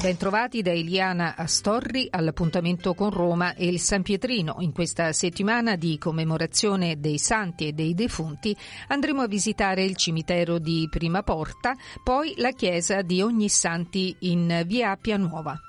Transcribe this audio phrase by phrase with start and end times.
[0.00, 4.56] Bentrovati da Eliana Astorri all'appuntamento con Roma e il San Pietrino.
[4.60, 8.56] In questa settimana di commemorazione dei santi e dei defunti
[8.88, 14.92] andremo a visitare il cimitero di Prima Porta, poi la chiesa di Ognissanti in via
[14.92, 15.60] Appia Nuova.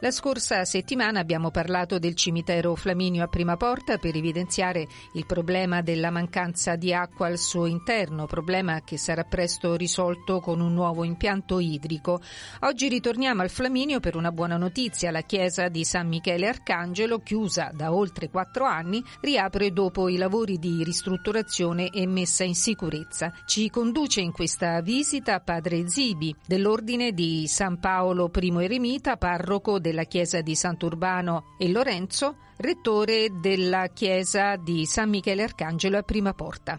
[0.00, 5.80] La scorsa settimana abbiamo parlato del cimitero Flaminio a Prima Porta per evidenziare il problema
[5.80, 11.02] della mancanza di acqua al suo interno, problema che sarà presto risolto con un nuovo
[11.02, 12.20] impianto idrico.
[12.60, 15.10] Oggi ritorniamo al Flaminio per una buona notizia.
[15.10, 20.58] La chiesa di San Michele Arcangelo, chiusa da oltre quattro anni, riapre dopo i lavori
[20.58, 23.32] di ristrutturazione e messa in sicurezza.
[23.46, 29.95] Ci conduce in questa visita padre Zibi dell'Ordine di San Paolo I Eremita, parroco della
[29.96, 36.34] della chiesa di Sant'Urbano e Lorenzo, rettore della chiesa di San Michele Arcangelo a Prima
[36.34, 36.78] Porta.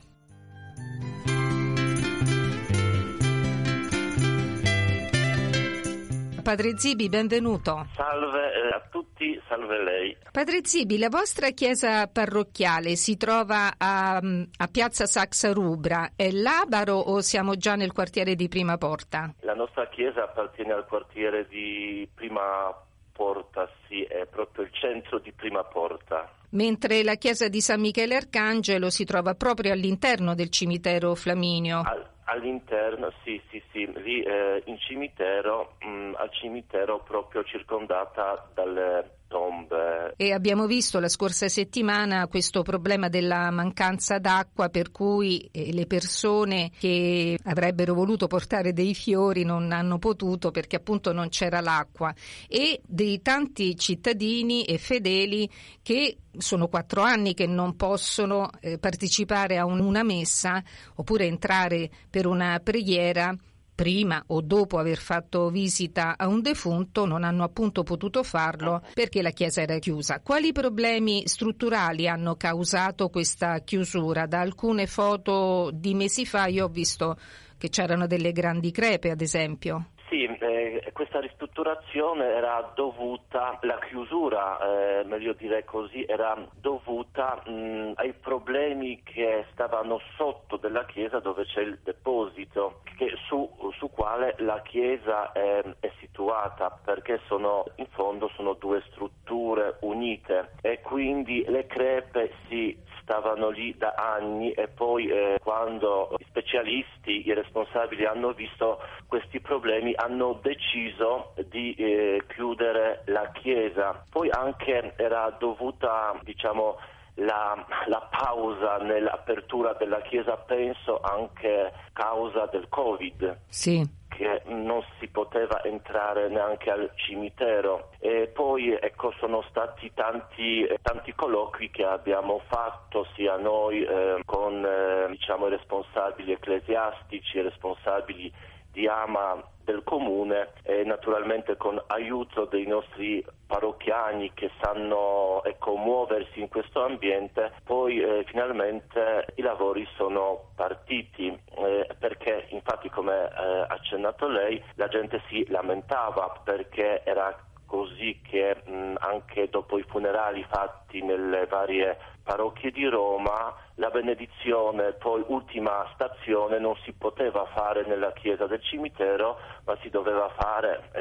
[6.43, 7.87] Padre Zibi, benvenuto.
[7.93, 10.15] Salve eh, a tutti, salve lei.
[10.31, 16.11] Padre Zibi, la vostra chiesa parrocchiale si trova a, mm, a Piazza Saxa Rubra.
[16.15, 19.33] È l'Abaro o siamo già nel quartiere di Prima Porta?
[19.41, 22.85] La nostra chiesa appartiene al quartiere di Prima Porta
[23.17, 26.31] Porta, sì, è proprio il centro di Prima Porta.
[26.51, 31.81] Mentre la chiesa di San Michele Arcangelo si trova proprio all'interno del cimitero Flaminio.
[31.83, 38.49] Al, all'interno, sì, sì, sì, lì eh, in cimitero, mh, mm, al cimitero proprio circondata
[38.53, 40.13] dalle tombe.
[40.15, 45.85] E abbiamo visto la scorsa settimana questo problema della mancanza d'acqua per cui eh, le
[45.85, 52.13] persone che avrebbero voluto portare dei fiori non hanno potuto perché appunto non c'era l'acqua
[52.47, 55.49] e dei tanti cittadini e fedeli
[55.81, 60.63] che sono quattro anni che non possono eh, partecipare a un, una messa
[60.95, 63.35] oppure entrare per una preghiera
[63.77, 69.21] prima o dopo aver fatto visita a un defunto non hanno appunto potuto farlo perché
[69.21, 70.19] la chiesa era chiusa.
[70.21, 74.25] Quali problemi strutturali hanno causato questa chiusura?
[74.25, 77.19] Da alcune foto di mesi fa io ho visto
[77.55, 79.89] che c'erano delle grandi crepe, ad esempio.
[80.09, 87.91] Sì, eh, questa ristrutturazione era dovuta, la chiusura, eh, meglio dire così, era dovuta mh,
[87.95, 94.35] ai problemi che stavano sotto della chiesa dove c'è il deposito, che, su, su, quale
[94.39, 100.51] la chiesa è, è, situata, perché sono, in fondo sono due strutture unite.
[100.61, 107.25] E quindi le crepe si stavano lì da anni e poi eh, quando i specialisti,
[107.25, 114.03] i responsabili hanno visto questi problemi hanno deciso di eh, chiudere la chiesa.
[114.09, 116.77] Poi anche era dovuta diciamo
[117.15, 123.37] la, la, pausa nell'apertura della chiesa penso anche causa del Covid.
[123.47, 127.91] Sì che non si poteva entrare neanche al cimitero.
[127.99, 134.65] E poi ecco, sono stati tanti, tanti colloqui che abbiamo fatto sia noi eh, con
[134.65, 138.33] eh, diciamo, i responsabili ecclesiastici, i responsabili
[138.71, 146.39] di AMA del comune e naturalmente con aiuto dei nostri parrocchiani che sanno ecco, muoversi
[146.39, 151.27] in questo ambiente, poi eh, finalmente i lavori sono partiti.
[151.27, 157.35] Eh, perché infatti come eh, accennato lei la gente si lamentava perché era
[157.65, 163.53] così che mh, anche dopo i funerali fatti nelle varie parrocchie di Roma
[163.97, 170.29] benedizione, poi ultima stazione, non si poteva fare nella chiesa del cimitero, ma si doveva
[170.37, 170.91] fare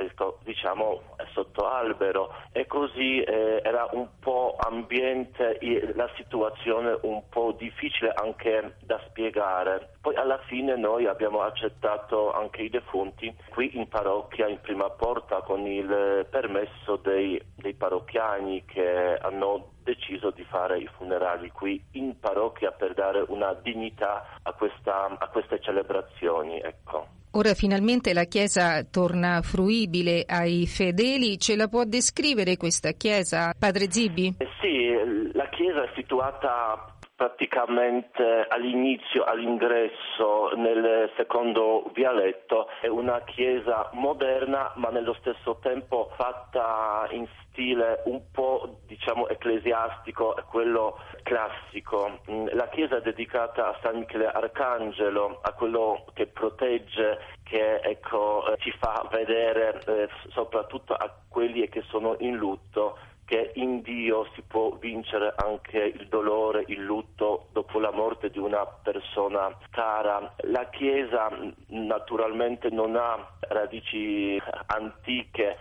[0.44, 1.02] diciamo,
[1.32, 5.58] sotto albero e così eh, era un po' ambiente,
[5.94, 9.90] la situazione un po' difficile anche da spiegare.
[10.00, 15.42] Poi alla fine noi abbiamo accettato anche i defunti qui in parrocchia, in prima porta,
[15.42, 22.18] con il permesso dei, dei parrocchiani che hanno deciso di fare i funerali qui in
[22.18, 26.58] parrocchia per dare una dignità a, questa, a queste celebrazioni.
[26.58, 27.06] Ecco.
[27.32, 33.90] Ora finalmente la chiesa torna fruibile ai fedeli, ce la può descrivere questa chiesa, padre
[33.90, 34.34] Zibi?
[34.38, 43.88] Eh sì, la chiesa è situata praticamente all'inizio, all'ingresso nel secondo vialetto, è una chiesa
[43.94, 52.20] moderna ma nello stesso tempo fatta in stile un po' diciamo ecclesiastico, quello classico.
[52.30, 58.44] Mm, la chiesa è dedicata a San Michele Arcangelo, a quello che protegge, che ecco,
[58.58, 64.42] ci fa vedere eh, soprattutto a quelli che sono in lutto che in Dio si
[64.42, 70.34] può vincere anche il dolore, il lutto dopo la morte di una persona cara.
[70.42, 71.28] La Chiesa
[71.66, 75.58] naturalmente non ha radici antiche,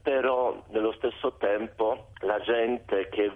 [0.00, 3.30] però nello stesso tempo la gente che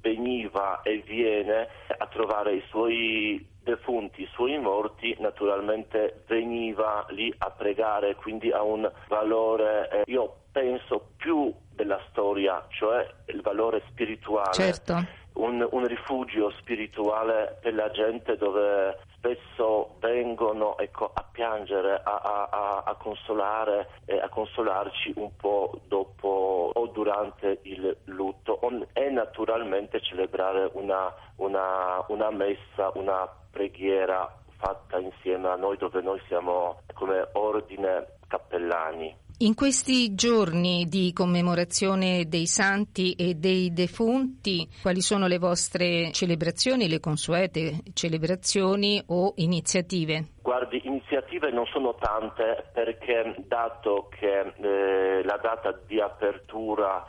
[0.00, 1.68] veniva e viene
[1.98, 8.62] a trovare i suoi defunti, i suoi morti, naturalmente veniva lì a pregare, quindi ha
[8.62, 14.52] un valore, eh, io penso più della storia, cioè il valore spirituale.
[14.52, 15.24] Certo.
[15.34, 22.82] Un, un, rifugio spirituale per la gente dove spesso vengono ecco, a piangere, a, a,
[22.86, 28.58] a consolare e a consolarci un po' dopo o durante il lutto
[28.94, 36.20] e naturalmente celebrare una, una, una messa, una preghiera fatta insieme a noi dove noi
[36.28, 39.24] siamo come ordine cappellani.
[39.40, 46.88] In questi giorni di commemorazione dei santi e dei defunti, quali sono le vostre celebrazioni,
[46.88, 50.28] le consuete celebrazioni o iniziative?
[50.40, 57.04] Guardi, iniziative non sono tante perché dato che eh, la data di apertura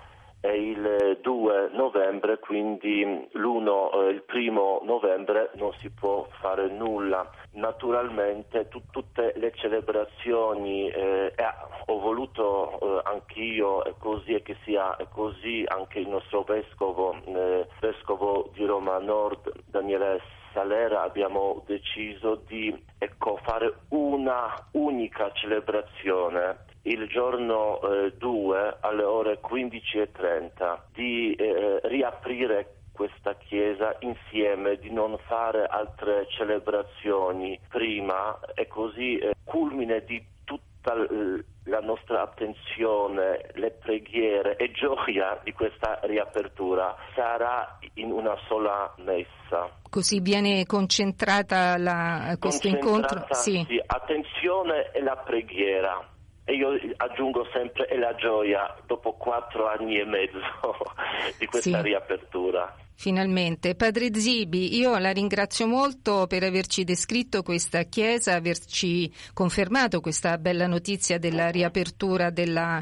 [0.47, 3.03] è il 2 novembre, quindi
[3.33, 7.29] l'1, eh, il primo novembre non si può fare nulla.
[7.53, 11.33] Naturalmente tu, tutte le celebrazioni, eh,
[11.88, 17.67] ho voluto eh, anch'io e così e che sia così anche il nostro vescovo, eh,
[17.81, 20.21] vescovo di Roma Nord, Daniele
[20.53, 27.80] Salera, abbiamo deciso di ecco, fare una unica celebrazione il giorno
[28.18, 36.25] 2 eh, alle ore 15.30 di eh, riaprire questa chiesa insieme, di non fare altre
[36.30, 40.95] celebrazioni prima e così eh, culmine di tutta
[41.66, 49.69] la nostra attenzione, le preghiere e gioia di questa riapertura sarà in una sola messa.
[49.90, 53.36] Così viene concentrata la, questo concentrata, incontro?
[53.36, 53.63] Sì.
[53.68, 56.16] sì, attenzione e la preghiera
[56.49, 60.39] e io aggiungo sempre e la gioia dopo quattro anni e mezzo
[61.38, 61.81] di questa sì.
[61.81, 62.73] riapertura.
[62.95, 63.75] Finalmente.
[63.75, 70.67] Padre Zibi, io la ringrazio molto per averci descritto questa chiesa, averci confermato questa bella
[70.67, 72.81] notizia della riapertura della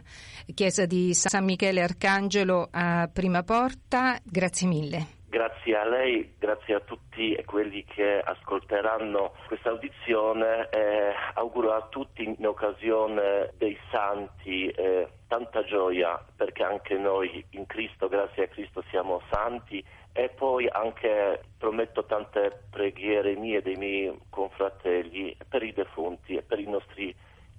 [0.54, 4.20] chiesa di San Michele Arcangelo a Prima Porta.
[4.24, 5.08] Grazie mille.
[5.28, 7.05] Grazie a lei, grazie a tutti
[7.46, 15.64] quelli che ascolteranno questa audizione e auguro a tutti in occasione dei santi eh, tanta
[15.64, 19.84] gioia perché anche noi in Cristo, grazie a Cristo, siamo santi.
[20.18, 26.42] E poi anche prometto tante preghiere mie e dei miei confratelli per i defunti e
[26.42, 27.14] per i nostri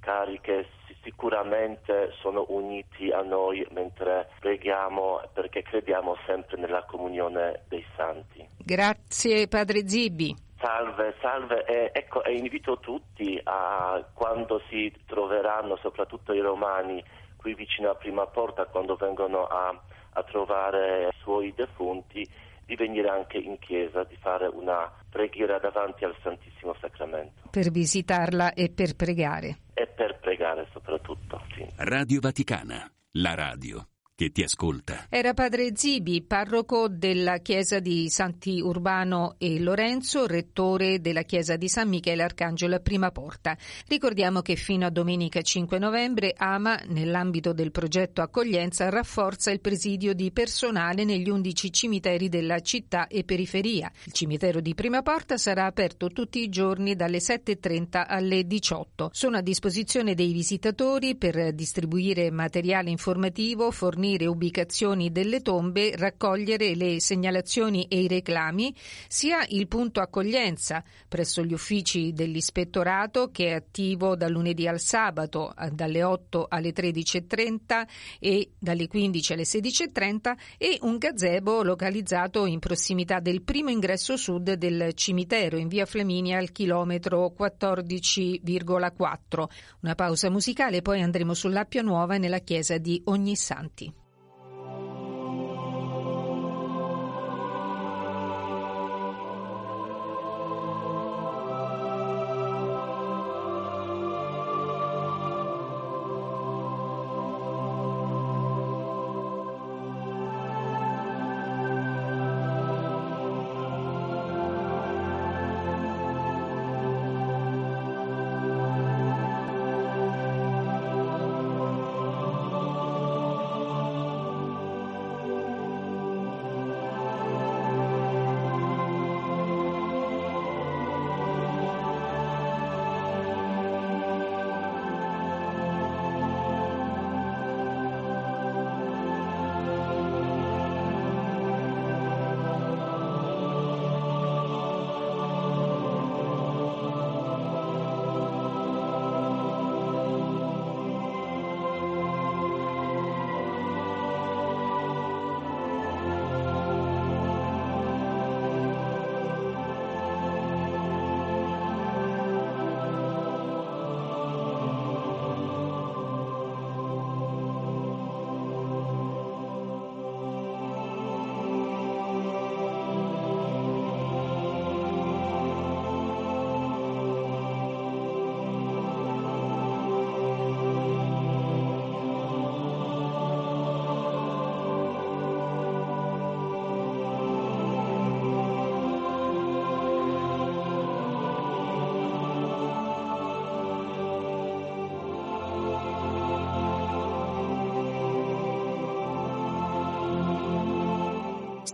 [0.07, 0.69] cari che
[1.03, 8.47] sicuramente sono uniti a noi mentre preghiamo perché crediamo sempre nella comunione dei santi.
[8.57, 10.33] Grazie Padre Zibi.
[10.61, 17.05] Salve, salve e, ecco, e invito tutti a quando si troveranno, soprattutto i romani,
[17.37, 19.79] qui vicino a Prima Porta, quando vengono a,
[20.13, 22.27] a trovare i suoi defunti,
[22.67, 27.49] di venire anche in chiesa, di fare una preghiera davanti al Santissimo Sacramento.
[27.51, 29.59] Per visitarla e per pregare.
[29.73, 31.65] E per pregare soprattutto, sì.
[31.77, 35.07] Radio Vaticana, la radio che ti ascolta.
[35.11, 41.69] Era padre Zibi, parroco della chiesa di Santi Urbano e Lorenzo, rettore della chiesa di
[41.69, 43.57] San Michele Arcangelo a Prima Porta.
[43.87, 50.15] Ricordiamo che fino a domenica 5 novembre Ama, nell'ambito del progetto Accoglienza, rafforza il presidio
[50.15, 53.93] di personale negli 11 cimiteri della città e periferia.
[54.05, 59.11] Il cimitero di Prima Porta sarà aperto tutti i giorni dalle 7.30 alle 18.
[59.13, 66.77] Sono a disposizione dei visitatori per distribuire materiale informativo, fornire fornire ubicazioni delle tombe, raccogliere
[66.77, 68.73] le segnalazioni e i reclami,
[69.09, 75.53] sia il punto accoglienza presso gli uffici dell'ispettorato che è attivo dal lunedì al sabato
[75.73, 77.87] dalle 8 alle 13.30
[78.21, 84.53] e dalle 15 alle 16.30 e un gazebo localizzato in prossimità del primo ingresso sud
[84.53, 89.45] del cimitero in via Flaminia al chilometro 14,4.
[89.81, 93.96] Una pausa musicale, poi andremo sull'Appia Nuova nella chiesa di Ognissanti.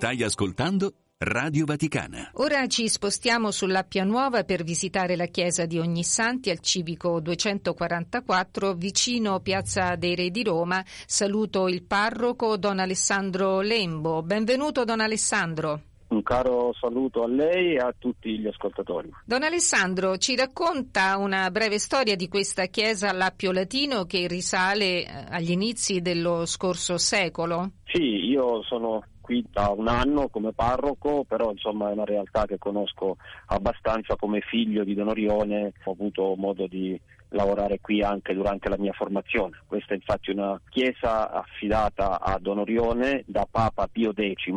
[0.02, 2.32] Stai ascoltando Radio Vaticana.
[2.35, 9.38] Ora ci spostiamo sull'Appia Nuova per visitare la chiesa di Ognissanti al civico 244 vicino
[9.38, 10.82] Piazza dei Re di Roma.
[10.85, 14.25] Saluto il parroco Don Alessandro Lembo.
[14.25, 15.82] Benvenuto Don Alessandro.
[16.09, 19.09] Un caro saluto a lei e a tutti gli ascoltatori.
[19.25, 25.26] Don Alessandro, ci racconta una breve storia di questa chiesa all'Appio Latino che risale eh,
[25.30, 27.71] agli inizi dello scorso secolo?
[27.85, 32.58] Sì, io sono qui da un anno come parroco, però insomma è una realtà che
[32.58, 37.00] conosco abbastanza come figlio di Don Orione, ho avuto modo di
[37.32, 39.62] lavorare qui anche durante la mia formazione.
[39.66, 44.50] Questa è infatti una chiesa affidata a Don Orione da Papa Pio X.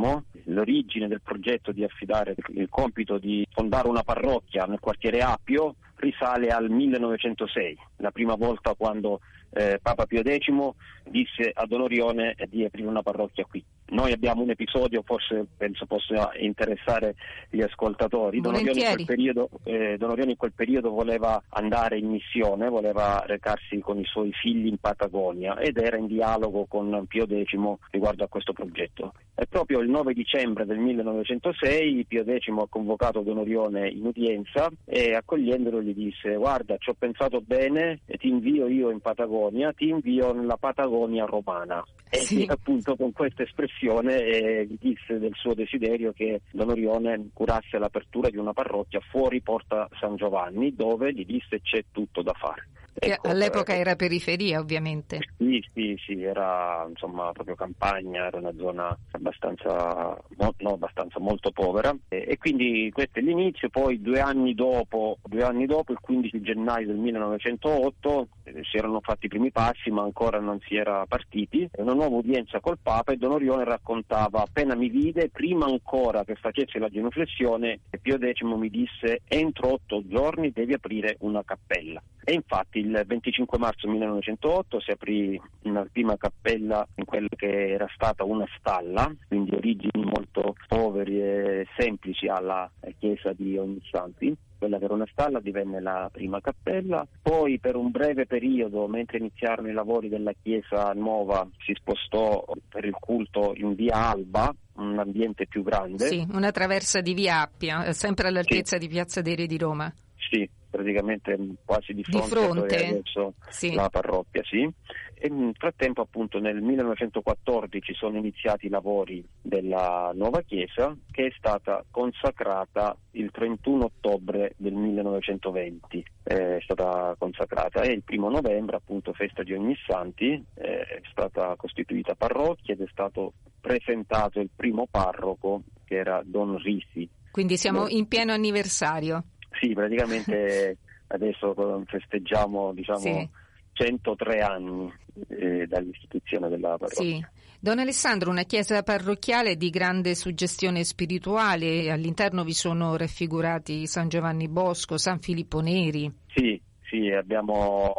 [0.45, 6.49] L'origine del progetto di affidare il compito di fondare una parrocchia nel quartiere Appio risale
[6.49, 12.65] al 1906, la prima volta quando eh, Papa Pio X disse a Don Orione di
[12.65, 13.63] aprire una parrocchia qui.
[13.87, 17.15] Noi abbiamo un episodio, forse penso possa interessare
[17.51, 18.41] gli ascoltatori.
[18.41, 23.79] Don Orione, in quel periodo, eh, in quel periodo voleva andare in missione, voleva recarsi
[23.79, 27.53] con i suoi figli in Patagonia ed era in dialogo con Pio X
[27.91, 29.13] riguardo a questo progetto.
[29.35, 34.67] E proprio il 9 dicembre del 1906 Pio X ha convocato Don Orione in udienza
[34.85, 39.73] e accogliendolo gli disse guarda ci ho pensato bene e ti invio io in Patagonia,
[39.73, 41.83] ti invio nella Patagonia romana.
[42.09, 42.45] E sì.
[42.47, 48.29] appunto con questa espressione eh, gli disse del suo desiderio che Don Orione curasse l'apertura
[48.29, 52.67] di una parrocchia fuori Porta San Giovanni dove gli disse c'è tutto da fare.
[52.97, 55.19] Ecco, all'epoca eh, era periferia ovviamente.
[55.37, 61.93] Sì, sì, sì, era insomma proprio campagna, era una zona abbastanza, no, abbastanza molto povera
[62.07, 66.41] e, e, quindi questo è l'inizio, poi due anni dopo, due anni dopo il 15
[66.41, 68.27] gennaio del 1908 eh,
[68.63, 72.59] si erano fatti i primi passi ma ancora non si era partiti, una nuova udienza
[72.59, 77.79] col Papa e Don Orione raccontava appena mi vide, prima ancora che facessi la genuflessione,
[78.01, 82.01] Pio X mi disse entro otto giorni devi aprire una cappella.
[82.23, 87.87] E infatti il 25 marzo 1908 si aprì una prima cappella in quella che era
[87.93, 94.85] stata una stalla, quindi origini molto poveri e semplici alla chiesa di Ognissanti quella che
[94.85, 99.73] era una stalla divenne la prima cappella, poi per un breve periodo, mentre iniziarono i
[99.73, 105.63] lavori della chiesa nuova, si spostò per il culto in via Alba, un ambiente più
[105.63, 106.07] grande.
[106.07, 108.87] Sì, una traversa di via Appia, sempre all'altezza sì.
[108.87, 109.93] di Piazza dei Re di Roma.
[110.29, 112.75] Sì, praticamente quasi di fronte, di fronte.
[112.75, 113.73] adesso sì.
[113.73, 114.69] la parrocchia, sì.
[115.13, 121.33] E nel frattempo appunto nel 1914 sono iniziati i lavori della nuova chiesa che è
[121.37, 129.13] stata consacrata il 31 ottobre del 1920, è stata consacrata e il primo novembre appunto
[129.13, 135.95] festa di Ognissanti è stata costituita parrocchia ed è stato presentato il primo parroco che
[135.95, 137.09] era Don Risi.
[137.31, 139.23] Quindi siamo in pieno anniversario.
[139.59, 143.29] Sì, praticamente adesso festeggiamo diciamo, sì.
[143.73, 144.91] 103 anni
[145.29, 147.03] eh, dall'istituzione della parrocchia.
[147.03, 147.25] Sì.
[147.59, 154.47] Don Alessandro, una chiesa parrocchiale di grande suggestione spirituale, all'interno vi sono raffigurati San Giovanni
[154.47, 156.11] Bosco, San Filippo Neri.
[156.27, 157.91] Sì, sì, abbiamo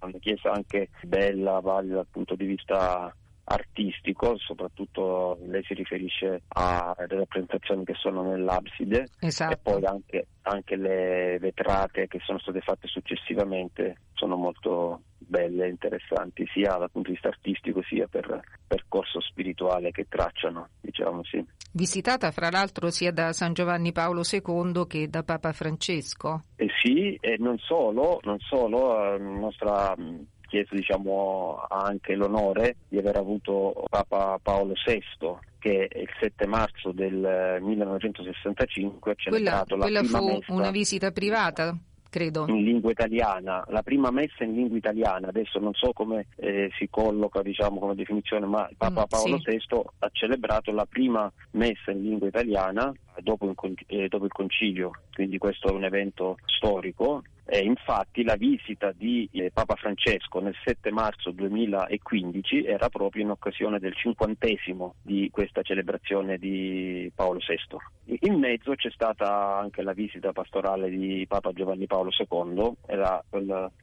[0.00, 3.14] una chiesa anche bella, valida dal punto di vista
[3.52, 9.52] artistico, soprattutto lei si riferisce alle rappresentazioni che sono nell'abside esatto.
[9.52, 15.70] e poi anche, anche, le vetrate che sono state fatte successivamente sono molto belle e
[15.70, 21.44] interessanti sia dal punto di vista artistico sia per percorso spirituale che tracciano, diciamo sì.
[21.72, 26.42] Visitata fra l'altro sia da San Giovanni Paolo II che da Papa Francesco.
[26.56, 29.94] Eh sì, e non solo, non solo, la nostra
[30.52, 35.00] Chiesa diciamo, anche l'onore di aver avuto Papa Paolo VI
[35.58, 40.70] che il 7 marzo del 1965 ha celebrato quella, la quella prima fu messa una
[40.70, 41.74] visita privata?
[42.10, 42.44] Credo.
[42.48, 46.88] in lingua italiana, la prima messa in lingua italiana, adesso non so come eh, si
[46.90, 49.50] colloca diciamo, come definizione, ma Papa mm, Paolo sì.
[49.52, 52.92] VI ha celebrato la prima messa in lingua italiana
[53.22, 58.36] dopo il, eh, dopo il concilio, quindi questo è un evento storico e infatti la
[58.36, 64.94] visita di eh, Papa Francesco nel 7 marzo 2015 era proprio in occasione del cinquantesimo
[65.02, 68.16] di questa celebrazione di Paolo VI.
[68.20, 73.22] In mezzo c'è stata anche la visita pastorale di Papa Giovanni Paolo II, era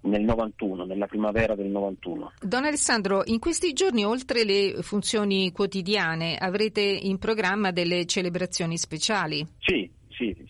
[0.02, 2.34] nel 91, nella primavera del 91.
[2.42, 9.46] Don Alessandro, in questi giorni oltre le funzioni quotidiane avrete in programma delle celebrazioni speciali?
[9.60, 9.90] Sì,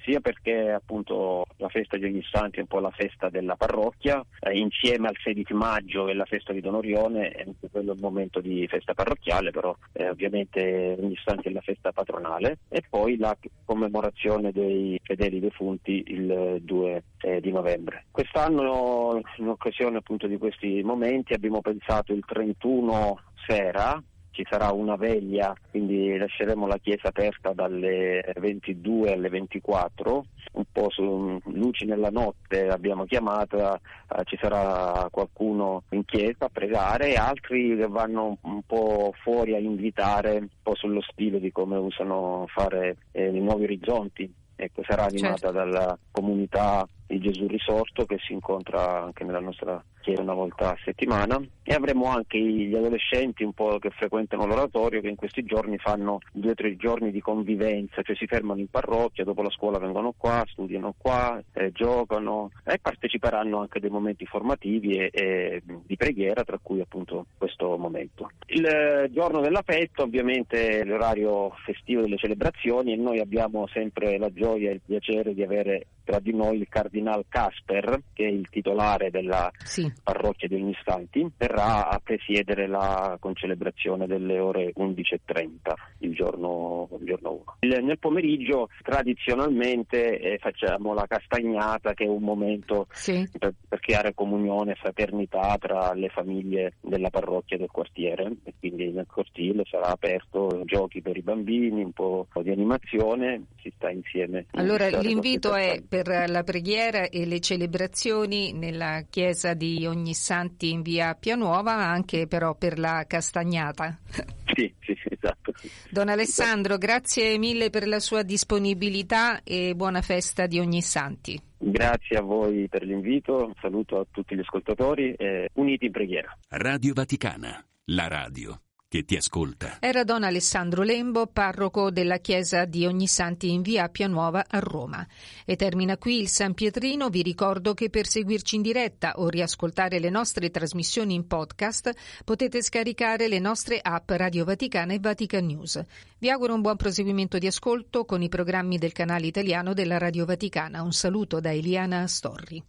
[0.10, 4.26] sia perché appunto la festa di ogni santi è un po' la festa della parrocchia,
[4.40, 7.94] eh, insieme al 16 maggio che è la festa di Don Orione, è anche quello
[7.94, 12.82] il momento di festa parrocchiale, però eh, ovviamente ogni santi è la festa patronale, e
[12.90, 18.06] poi la commemorazione dei fedeli defunti il 2 eh, di novembre.
[18.10, 24.02] Quest'anno, in occasione appunto di questi momenti, abbiamo pensato il 31 sera
[24.40, 30.90] ci sarà una veglia, quindi lasceremo la chiesa aperta dalle 22 alle 24, un po'
[30.90, 33.80] su luci nella notte abbiamo chiamato, eh,
[34.24, 39.60] ci sarà qualcuno in chiesa a pregare e altri che vanno un po' fuori a
[39.60, 44.34] invitare, un po' sullo stile di come usano fare eh, i nuovi orizzonti.
[44.56, 45.52] Ecco, sarà animata certo.
[45.52, 50.78] dalla comunità di Gesù Risorto che si incontra anche nella nostra chiesa una volta a
[50.84, 55.78] settimana e avremo anche gli adolescenti un po' che frequentano l'oratorio che in questi giorni
[55.78, 59.80] fanno due o tre giorni di convivenza, cioè si fermano in parrocchia, dopo la scuola
[59.80, 65.62] vengono qua, studiano qua, eh, giocano e parteciperanno anche a dei momenti formativi e, e,
[65.66, 68.32] di preghiera, tra cui appunto questo momento.
[68.48, 69.64] Il giorno della
[69.98, 75.34] ovviamente è l'orario festivo delle celebrazioni e noi abbiamo sempre la gioia e il piacere
[75.34, 76.68] di avere tra di noi il
[77.00, 79.92] Cardinal Casper, che è il titolare della sì.
[80.04, 87.32] parrocchia di Ognistanti, verrà a presiedere la concelebrazione delle ore 11.30 il giorno, il giorno
[87.32, 87.44] 1.
[87.62, 93.28] Il, nel pomeriggio tradizionalmente eh, facciamo la castagnata che è un momento sì.
[93.38, 98.90] per, per, creare comunione e fraternità tra le famiglie della parrocchia del quartiere e quindi
[98.92, 104.46] nel cortile sarà aperto giochi per i bambini, un po' di animazione, si sta insieme.
[104.52, 111.14] Allora l'invito è per la preghiera e le celebrazioni nella chiesa di Ognissanti in via
[111.14, 113.98] Pianuova, anche però per la castagnata.
[114.52, 115.54] Sì, sì, esatto.
[115.92, 121.40] Don Alessandro, grazie mille per la sua disponibilità e buona festa di Ognissanti.
[121.56, 126.36] Grazie a voi per l'invito, un saluto a tutti gli ascoltatori e uniti in preghiera.
[126.50, 129.78] Radio Vaticana, la radio che ti ascolta.
[129.80, 135.08] Era Don Alessandro Lembo, parroco della chiesa di Ognissanti in via Pianuova a Roma.
[135.46, 137.10] E termina qui il San Pietrino.
[137.10, 141.94] Vi ricordo che per seguirci in diretta o riascoltare le nostre trasmissioni in podcast
[142.26, 145.80] potete scaricare le nostre app Radio Vaticana e Vatican News.
[146.18, 150.26] Vi auguro un buon proseguimento di ascolto con i programmi del canale italiano della Radio
[150.26, 150.82] Vaticana.
[150.82, 152.64] Un saluto da Eliana Storri.